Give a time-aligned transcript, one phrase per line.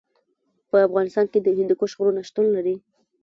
[0.69, 2.75] په افغانستان کې د هندوکش غرونه شتون لري.